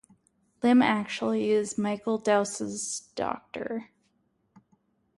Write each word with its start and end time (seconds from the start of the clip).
Lim 0.63 0.81
actually 0.81 1.51
is 1.51 1.77
Michael 1.77 2.17
Dowse's 2.17 3.11
doctor. 3.13 3.91